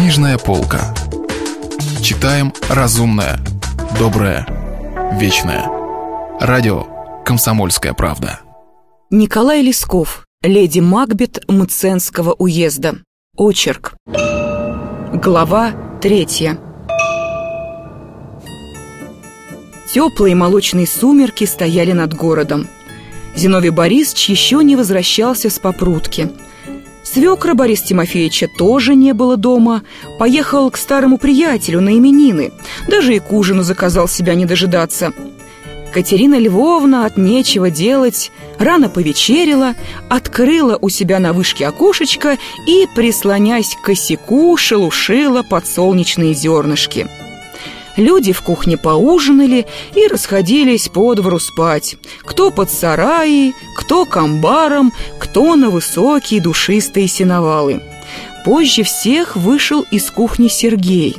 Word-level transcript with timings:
Книжная 0.00 0.38
полка. 0.38 0.94
Читаем 2.02 2.54
разумное, 2.70 3.38
доброе, 3.98 4.46
вечное. 5.20 5.66
Радио 6.40 6.86
«Комсомольская 7.22 7.92
правда». 7.92 8.40
Николай 9.10 9.60
Лесков, 9.60 10.24
леди 10.42 10.80
Макбет 10.80 11.44
Мценского 11.48 12.32
уезда. 12.32 12.94
Очерк. 13.36 13.94
Глава 15.12 15.72
третья. 16.00 16.58
Теплые 19.92 20.34
молочные 20.34 20.86
сумерки 20.86 21.44
стояли 21.44 21.92
над 21.92 22.14
городом. 22.14 22.68
Зиновий 23.36 23.68
Борисович 23.68 24.30
еще 24.30 24.64
не 24.64 24.76
возвращался 24.76 25.50
с 25.50 25.58
попрутки. 25.58 26.32
Свекра 27.12 27.54
Бориса 27.54 27.86
Тимофеевича 27.86 28.46
тоже 28.46 28.94
не 28.94 29.12
было 29.14 29.36
дома. 29.36 29.82
Поехал 30.18 30.70
к 30.70 30.76
старому 30.76 31.18
приятелю 31.18 31.80
на 31.80 31.98
именины. 31.98 32.52
Даже 32.88 33.16
и 33.16 33.18
к 33.18 33.32
ужину 33.32 33.64
заказал 33.64 34.06
себя 34.06 34.34
не 34.34 34.46
дожидаться. 34.46 35.12
Катерина 35.92 36.38
Львовна 36.38 37.06
от 37.06 37.16
нечего 37.16 37.68
делать 37.68 38.30
рано 38.60 38.88
повечерила, 38.88 39.74
открыла 40.08 40.78
у 40.80 40.88
себя 40.88 41.18
на 41.18 41.32
вышке 41.32 41.66
окошечко 41.66 42.38
и, 42.68 42.86
прислонясь 42.94 43.74
к 43.74 43.86
косяку, 43.86 44.56
шелушила 44.56 45.42
подсолнечные 45.42 46.32
зернышки. 46.32 47.08
Люди 47.96 48.32
в 48.32 48.42
кухне 48.42 48.76
поужинали 48.76 49.66
и 49.94 50.06
расходились 50.06 50.88
по 50.88 51.14
двору 51.14 51.38
спать. 51.38 51.96
Кто 52.22 52.50
под 52.50 52.70
сараи, 52.70 53.52
кто 53.76 54.04
к 54.04 54.16
амбарам, 54.16 54.92
кто 55.18 55.56
на 55.56 55.70
высокие 55.70 56.40
душистые 56.40 57.08
сеновалы. 57.08 57.82
Позже 58.44 58.84
всех 58.84 59.36
вышел 59.36 59.84
из 59.90 60.10
кухни 60.10 60.48
Сергей. 60.48 61.16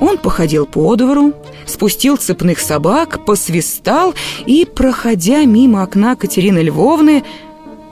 Он 0.00 0.16
походил 0.16 0.66
по 0.66 0.96
двору, 0.96 1.34
спустил 1.66 2.16
цепных 2.16 2.58
собак, 2.58 3.24
посвистал 3.24 4.14
и, 4.46 4.64
проходя 4.64 5.44
мимо 5.44 5.82
окна 5.82 6.16
Катерины 6.16 6.60
Львовны, 6.60 7.22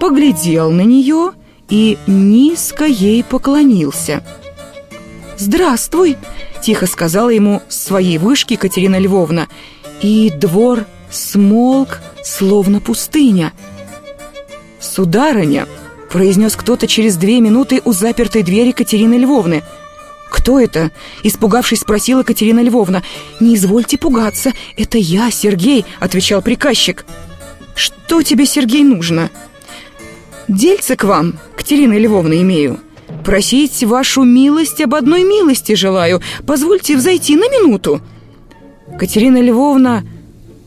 поглядел 0.00 0.70
на 0.70 0.82
нее 0.82 1.32
и 1.68 1.98
низко 2.06 2.86
ей 2.86 3.22
поклонился. 3.22 4.22
«Здравствуй!»— 5.36 6.16
тихо 6.60 6.86
сказала 6.86 7.30
ему 7.30 7.62
с 7.68 7.76
своей 7.76 8.18
вышки 8.18 8.56
Катерина 8.56 8.98
Львовна. 8.98 9.48
И 10.02 10.30
двор 10.30 10.86
смолк, 11.10 12.00
словно 12.24 12.80
пустыня. 12.80 13.52
«Сударыня!»— 14.80 15.66
произнес 16.10 16.56
кто-то 16.56 16.86
через 16.86 17.16
две 17.16 17.40
минуты 17.40 17.82
у 17.84 17.92
запертой 17.92 18.42
двери 18.42 18.72
Катерины 18.72 19.14
Львовны. 19.14 19.62
«Кто 20.30 20.60
это?»— 20.60 20.90
испугавшись, 21.22 21.80
спросила 21.80 22.22
Катерина 22.22 22.60
Львовна. 22.60 23.02
«Не 23.40 23.54
извольте 23.54 23.98
пугаться, 23.98 24.52
это 24.76 24.98
я, 24.98 25.30
Сергей»,— 25.30 25.84
отвечал 26.00 26.42
приказчик. 26.42 27.04
«Что 27.74 28.22
тебе, 28.22 28.46
Сергей, 28.46 28.84
нужно?» 28.84 29.30
«Дельце 30.48 30.96
к 30.96 31.04
вам, 31.04 31.38
Катерина 31.56 31.98
Львовна, 31.98 32.40
имею». 32.40 32.80
Просить 33.28 33.84
вашу 33.84 34.22
милость 34.22 34.80
об 34.80 34.94
одной 34.94 35.22
милости 35.22 35.74
желаю. 35.74 36.22
Позвольте 36.46 36.96
взойти 36.96 37.36
на 37.36 37.46
минуту». 37.50 38.00
Катерина 38.98 39.38
Львовна 39.42 40.02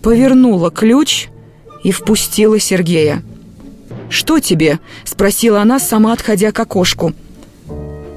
повернула 0.03 0.69
ключ 0.69 1.29
и 1.83 1.91
впустила 1.91 2.59
Сергея. 2.59 3.23
«Что 4.11 4.39
тебе?»— 4.39 4.77
спросила 5.05 5.61
она, 5.61 5.79
сама 5.79 6.13
отходя 6.13 6.51
к 6.51 6.59
окошку. 6.59 7.13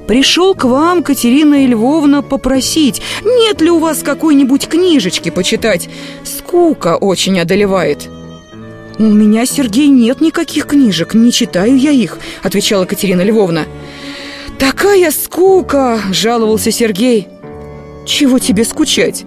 «Пришел 0.07 0.53
к 0.53 0.65
вам, 0.65 1.01
Катерина 1.01 1.65
Львовна, 1.65 2.21
попросить, 2.21 3.01
нет 3.23 3.61
ли 3.61 3.71
у 3.71 3.79
вас 3.79 4.03
какой-нибудь 4.03 4.67
книжечки 4.67 5.31
почитать? 5.31 5.89
Скука 6.23 6.97
очень 6.97 7.39
одолевает». 7.39 8.07
«У 8.99 9.05
меня, 9.05 9.47
Сергей, 9.47 9.87
нет 9.87 10.21
никаких 10.21 10.67
книжек, 10.67 11.15
не 11.15 11.31
читаю 11.31 11.75
я 11.75 11.89
их»,— 11.89 12.19
отвечала 12.43 12.85
Катерина 12.85 13.23
Львовна. 13.23 13.65
«Такая 14.59 15.11
скука!»– 15.11 15.99
жаловался 16.11 16.71
Сергей. 16.71 17.27
«Чего 18.05 18.39
тебе 18.39 18.63
скучать?» 18.63 19.25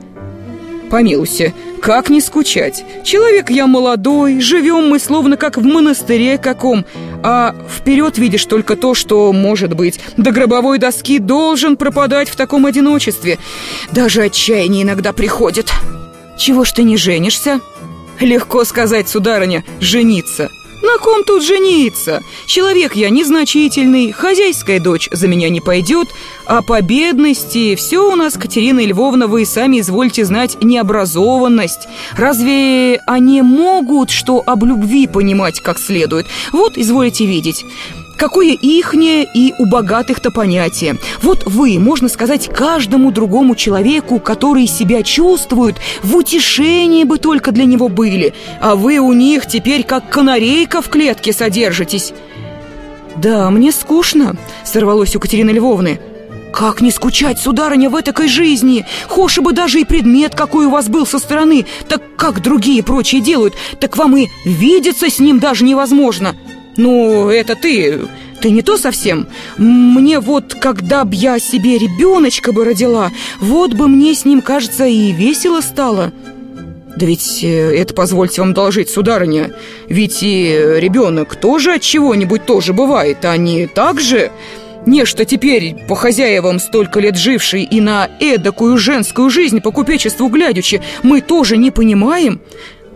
«Помилуйся, 0.91 1.53
как 1.83 2.09
не 2.09 2.23
скучать? 2.23 2.85
Человек 3.05 3.51
я 3.51 3.67
молодой, 3.67 4.41
живем 4.41 4.89
мы 4.89 4.99
словно 4.99 5.37
как 5.37 5.59
в 5.59 5.63
монастыре 5.63 6.39
каком, 6.39 6.87
а 7.23 7.55
вперед 7.69 8.17
видишь 8.17 8.47
только 8.47 8.75
то, 8.75 8.95
что 8.95 9.33
может 9.33 9.75
быть. 9.75 10.01
До 10.17 10.31
гробовой 10.31 10.79
доски 10.79 11.19
должен 11.19 11.77
пропадать 11.77 12.31
в 12.31 12.37
таком 12.37 12.65
одиночестве. 12.65 13.39
Даже 13.93 14.23
отчаяние 14.23 14.83
иногда 14.83 15.13
приходит. 15.13 15.71
Чего 16.39 16.65
ж 16.65 16.73
ты 16.73 16.85
не 16.85 16.97
женишься?» 16.97 17.61
«Легко 18.19 18.65
сказать, 18.65 19.09
сударыня, 19.09 19.63
жениться». 19.81 20.49
На 20.89 20.97
ком 20.97 21.23
тут 21.23 21.43
жениться? 21.43 22.23
Человек 22.47 22.97
я 22.97 23.11
незначительный, 23.11 24.11
хозяйская 24.11 24.81
дочь 24.81 25.11
за 25.13 25.29
меня 25.29 25.51
не 25.51 25.61
пойдет, 25.61 26.09
а 26.47 26.63
по 26.63 26.81
бедности 26.81 27.75
все 27.75 28.11
у 28.11 28.17
нас, 28.17 28.39
Катерина 28.39 28.83
Львовна, 28.83 29.27
вы 29.27 29.45
сами 29.45 29.81
извольте 29.81 30.25
знать 30.25 30.57
необразованность. 30.63 31.89
Разве 32.17 33.03
они 33.07 33.43
могут 33.43 34.09
что 34.09 34.43
об 34.47 34.65
любви 34.65 35.07
понимать 35.07 35.61
как 35.61 35.79
следует? 35.79 36.27
Вот, 36.53 36.79
изволите 36.79 37.27
видеть. 37.27 37.67
Какое 38.19 38.49
ихнее 38.49 39.25
и 39.33 39.55
у 39.59 39.67
богатых-то 39.67 40.33
понятие. 40.33 40.99
Вот 41.23 41.45
вы, 41.47 41.79
можно 41.79 42.09
сказать, 42.09 42.49
каждому 42.53 43.13
другому 43.13 43.55
человеку, 43.55 44.19
который 44.19 44.67
себя 44.67 45.05
чувствует, 45.05 45.77
в 46.03 46.17
утешении 46.17 47.05
бы 47.05 47.19
только 47.19 47.53
для 47.53 47.65
него 47.65 47.89
были, 47.89 48.35
а 48.61 48.75
вы 48.75 48.99
у 48.99 49.13
них 49.13 49.47
теперь 49.47 49.85
как 49.85 50.11
канарейка 50.11 50.83
в 50.83 50.89
клетке 50.89 51.33
содержитесь. 51.33 52.13
«Да, 53.17 53.51
мне 53.51 53.71
скучно»,— 53.71 54.35
сорвалось 54.65 55.15
у 55.15 55.21
Катерины 55.21 55.51
Львовны. 55.51 56.01
«Как 56.53 56.81
не 56.81 56.91
скучать, 56.91 57.39
сударыня, 57.39 57.89
в 57.89 57.95
этой 57.95 58.27
жизни? 58.27 58.85
Хоши 59.07 59.43
бы 59.43 59.53
даже 59.53 59.81
и 59.81 59.85
предмет, 59.85 60.35
какой 60.35 60.67
у 60.67 60.71
вас 60.71 60.89
был 60.89 61.07
со 61.07 61.21
стороны, 61.21 61.67
так 61.89 62.03
как 62.17 62.43
другие 62.43 62.83
прочие 62.83 63.21
делают, 63.21 63.55
так 63.79 63.97
вам 63.97 64.17
и 64.17 64.27
видеться 64.45 65.09
с 65.09 65.21
ним 65.21 65.39
даже 65.39 65.65
невозможно». 65.65 66.35
«Ну, 66.79 67.29
это 67.29 67.57
ты... 67.57 67.99
Ты 68.41 68.51
не 68.51 68.63
то 68.63 68.77
совсем. 68.77 69.27
Мне 69.57 70.21
вот, 70.21 70.55
когда 70.55 71.05
б 71.05 71.13
я 71.13 71.41
себе 71.41 71.77
ребеночка 71.77 72.53
бы 72.53 72.65
родила, 72.65 73.11
вот 73.41 73.75
бы 73.75 73.89
мне 73.89 74.15
с 74.15 74.25
ним, 74.25 74.41
кажется, 74.41 74.87
и 74.87 75.11
весело 75.11 75.61
стало». 75.61 76.13
«Да 76.97 77.05
ведь 77.05 77.41
э, 77.43 77.77
это, 77.77 77.95
позвольте 77.95 78.41
вам 78.41 78.55
доложить, 78.55 78.91
сударыня, 78.91 79.53
ведь 79.89 80.23
и 80.23 80.57
ребенок 80.77 81.35
тоже 81.35 81.75
от 81.75 81.83
чего-нибудь 81.83 82.47
тоже 82.47 82.73
бывает, 82.73 83.19
а 83.25 83.37
не 83.37 83.67
так 83.67 84.01
же...» 84.01 84.31
Нечто 84.87 85.27
теперь, 85.27 85.75
по 85.87 85.95
хозяевам 85.97 86.59
столько 86.59 87.01
лет 87.01 87.17
живший 87.17 87.65
и 87.65 87.81
на 87.81 88.09
эдакую 88.21 88.79
женскую 88.79 89.29
жизнь 89.29 89.61
по 89.61 89.71
купечеству 89.71 90.29
глядячи, 90.29 90.81
мы 91.03 91.21
тоже 91.21 91.59
не 91.59 91.71
понимаем? 91.71 92.41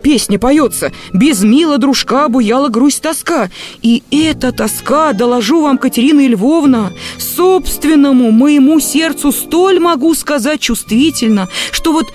Песня 0.02 0.38
поется 0.38 0.92
«Без 1.12 1.42
мила 1.42 1.78
дружка 1.78 2.28
буяла 2.28 2.68
грусть 2.68 3.02
тоска». 3.02 3.50
И 3.82 4.02
эта 4.10 4.52
тоска, 4.52 5.12
доложу 5.12 5.62
вам, 5.62 5.78
Катерина 5.78 6.26
Львовна, 6.26 6.92
собственному 7.18 8.32
моему 8.32 8.80
сердцу 8.80 9.30
столь 9.30 9.78
могу 9.78 10.14
сказать 10.14 10.60
чувствительно, 10.60 11.48
что 11.70 11.92
вот 11.92 12.06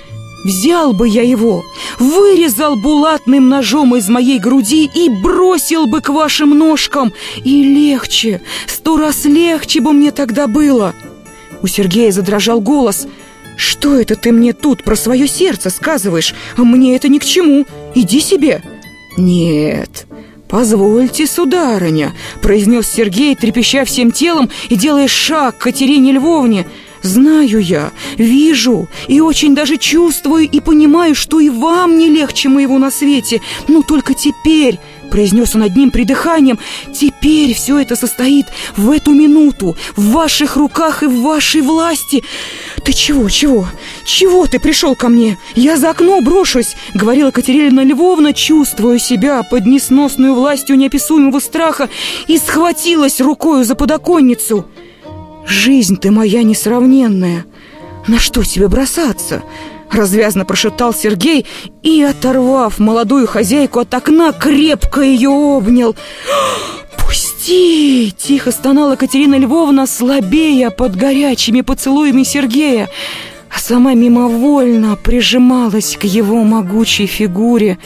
Взял 0.44 0.94
бы 0.94 1.10
я 1.10 1.24
его, 1.24 1.66
вырезал 2.00 2.76
булатным 2.78 3.50
ножом 3.50 3.96
из 3.96 4.08
моей 4.08 4.40
груди 4.40 4.90
и 4.94 5.10
бросил 5.10 5.88
бы 5.88 6.00
к 6.00 6.10
вашим 6.10 6.58
ножкам. 6.58 7.12
И 7.44 7.64
легче, 7.64 8.42
сто 8.68 8.98
раз 8.98 9.26
легче 9.26 9.82
бы 9.82 9.92
мне 9.92 10.12
тогда 10.12 10.48
было. 10.48 10.94
У 11.64 11.68
Сергея 11.68 12.12
задрожал 12.12 12.62
голос– 12.62 13.08
«Что 13.58 14.00
это 14.00 14.16
ты 14.16 14.32
мне 14.32 14.54
тут 14.54 14.84
про 14.84 14.96
свое 14.96 15.28
сердце 15.28 15.70
сказываешь? 15.70 16.34
А 16.56 16.64
мне 16.64 16.96
это 16.96 17.10
ни 17.10 17.20
к 17.20 17.26
чему. 17.26 17.66
Иди 17.96 18.22
себе!» 18.22 18.62
«Нет, 19.18 20.08
«Позвольте, 20.48 21.28
сударыня»,— 21.28 22.14
произнес 22.42 22.88
Сергей, 22.88 23.36
трепеща 23.36 23.84
всем 23.84 24.12
телом 24.12 24.50
и 24.70 24.76
делая 24.76 25.08
шаг 25.08 25.58
к 25.58 25.64
Катерине 25.64 26.14
Львовне. 26.14 26.66
«Знаю 27.02 27.60
я, 27.60 27.92
вижу 28.18 28.88
и 29.08 29.20
очень 29.20 29.56
даже 29.56 29.78
чувствую 29.78 30.50
и 30.50 30.60
понимаю, 30.60 31.16
что 31.16 31.40
и 31.40 31.50
вам 31.50 31.98
не 31.98 32.10
легче 32.10 32.50
моего 32.50 32.80
на 32.80 32.92
свете, 32.92 33.42
но 33.68 33.82
только 33.82 34.14
теперь, 34.14 34.80
Произнес 35.10 35.56
он 35.56 35.64
одним 35.64 35.92
придыханием 35.92 36.60
Теперь 36.94 37.54
все 37.54 37.80
это 37.80 37.96
состоит 37.96 38.48
в 38.76 38.92
эту 38.92 39.12
минуту 39.12 39.76
В 39.96 40.12
ваших 40.12 40.56
руках 40.56 41.04
и 41.04 41.08
в 41.08 41.22
вашей 41.22 41.62
власти 41.62 42.24
Ты 42.84 42.94
чего, 42.94 43.30
чего? 43.30 43.68
Чего 44.06 44.46
ты 44.46 44.60
пришел 44.60 44.96
ко 44.96 45.10
мне? 45.10 45.38
Я 45.56 45.78
за 45.78 45.90
окно 45.90 46.22
брошусь 46.22 46.76
Говорила 46.94 47.32
Катерина 47.32 47.84
Львовна, 47.84 48.34
чувствуя 48.34 49.00
себя 49.00 49.44
Под 49.44 49.66
несносную 49.66 50.36
властью 50.36 50.78
неописуемого 50.78 51.40
страха 51.40 51.90
И 52.28 52.38
схватилась 52.38 53.22
рукою 53.22 53.64
за 53.64 53.76
подоконницу 53.76 54.66
«Жизнь 55.48 55.96
ты 55.96 56.12
моя 56.12 56.44
несравненная! 56.44 57.46
На 58.08 58.20
что 58.20 58.44
тебе 58.44 58.68
бросаться?» 58.68 59.44
Развязно 59.92 60.44
прошептал 60.44 60.94
Сергей 60.94 61.46
и, 61.82 62.02
оторвав 62.02 62.78
молодую 62.80 63.26
хозяйку 63.26 63.80
от 63.80 63.94
окна, 63.94 64.34
крепко 64.34 65.02
ее 65.02 65.30
обнял. 65.30 65.96
«Пусти!»— 66.98 68.14
тихо 68.18 68.52
стонала 68.52 68.98
Катерина 68.98 69.38
Львовна, 69.38 69.88
слабея 69.88 70.72
под 70.72 70.98
горячими 70.98 71.62
поцелуями 71.62 72.24
Сергея, 72.24 72.90
а 73.50 73.60
сама 73.60 73.94
мимовольно 73.94 74.98
прижималась 74.98 75.96
к 75.98 76.04
его 76.04 76.44
могучей 76.44 77.06
фигуре. 77.06 77.78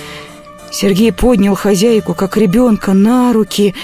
Сергей 0.71 1.11
поднял 1.11 1.53
хозяйку, 1.53 2.15
как 2.15 2.35
ребенка, 2.35 2.93
на 2.93 3.31
руки 3.31 3.75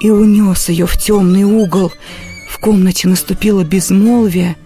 и 0.00 0.10
унес 0.10 0.68
ее 0.68 0.86
в 0.86 0.96
темный 0.96 1.44
угол. 1.44 1.92
В 2.50 2.58
комнате 2.58 3.06
наступило 3.06 3.62
безмолвие, 3.62 4.56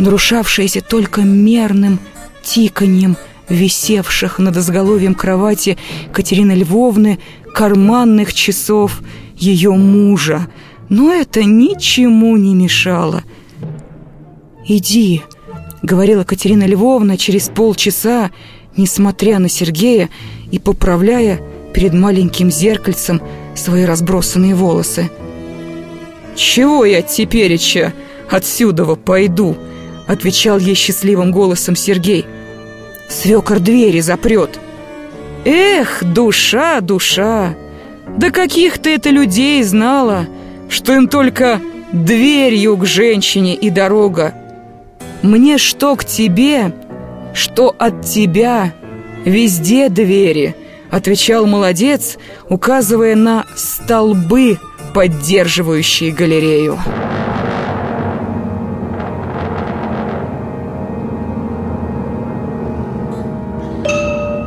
нарушавшееся 0.00 0.80
только 0.80 1.22
мерным 1.22 2.00
тиканьем 2.42 3.16
висевших 3.48 4.38
над 4.38 4.56
изголовьем 4.56 5.14
кровати 5.14 5.76
Катерины 6.12 6.52
Львовны 6.52 7.18
карманных 7.54 8.32
часов 8.32 9.02
ее 9.36 9.72
мужа. 9.72 10.46
Но 10.88 11.12
это 11.12 11.44
ничему 11.44 12.36
не 12.36 12.54
мешало. 12.54 13.22
«Иди»,— 14.66 15.22
говорила 15.82 16.24
Катерина 16.24 16.64
Львовна 16.64 17.16
через 17.16 17.48
полчаса, 17.48 18.30
несмотря 18.76 19.38
на 19.38 19.48
Сергея 19.48 20.08
и 20.50 20.58
поправляя 20.58 21.40
перед 21.74 21.92
маленьким 21.92 22.50
зеркальцем 22.50 23.20
свои 23.54 23.84
разбросанные 23.84 24.54
волосы. 24.54 25.10
«Чего 26.36 26.84
я 26.84 27.02
тепереча 27.02 27.92
отсюда 28.30 28.84
пойду?»— 28.96 29.56
отвечал 30.10 30.58
ей 30.58 30.74
счастливым 30.74 31.30
голосом 31.30 31.76
Сергей. 31.76 32.26
«Свекор 33.08 33.60
двери 33.60 34.00
запрет». 34.00 34.58
«Эх, 35.44 36.02
душа, 36.02 36.80
душа! 36.80 37.54
Да 38.18 38.30
каких 38.30 38.78
ты 38.78 38.96
это 38.96 39.10
людей 39.10 39.62
знала, 39.62 40.26
что 40.68 40.94
им 40.94 41.06
только 41.06 41.60
дверью 41.92 42.76
к 42.76 42.86
женщине 42.86 43.54
и 43.54 43.70
дорога. 43.70 44.34
Мне 45.22 45.58
что 45.58 45.94
к 45.94 46.04
тебе, 46.04 46.72
что 47.32 47.72
от 47.78 48.04
тебя, 48.04 48.74
везде 49.24 49.88
двери»,— 49.88 50.56
отвечал 50.90 51.46
молодец, 51.46 52.18
указывая 52.48 53.14
на 53.14 53.46
столбы, 53.54 54.58
поддерживающие 54.92 56.10
галерею. 56.10 56.80